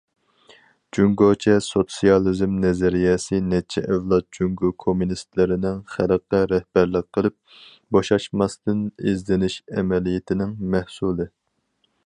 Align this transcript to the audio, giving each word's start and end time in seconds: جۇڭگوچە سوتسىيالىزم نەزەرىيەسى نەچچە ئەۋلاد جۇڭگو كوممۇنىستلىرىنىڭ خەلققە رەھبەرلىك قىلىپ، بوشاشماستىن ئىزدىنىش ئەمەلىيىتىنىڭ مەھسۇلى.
جۇڭگوچە 0.97 1.53
سوتسىيالىزم 1.65 2.53
نەزەرىيەسى 2.63 3.41
نەچچە 3.49 3.83
ئەۋلاد 3.89 4.25
جۇڭگو 4.37 4.71
كوممۇنىستلىرىنىڭ 4.85 5.77
خەلققە 5.95 6.39
رەھبەرلىك 6.55 7.09
قىلىپ، 7.19 7.37
بوشاشماستىن 7.97 8.81
ئىزدىنىش 9.11 9.59
ئەمەلىيىتىنىڭ 9.77 10.57
مەھسۇلى. 10.77 11.29